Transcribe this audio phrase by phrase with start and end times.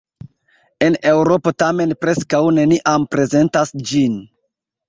[0.85, 4.21] En Eŭropo tamen preskaŭ neniam prezentas ĝin.